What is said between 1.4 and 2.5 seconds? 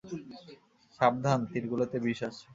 তীরগুলোতে বিষ আছে।